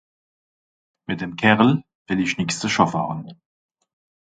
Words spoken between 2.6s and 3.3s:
ze schàffe hàn.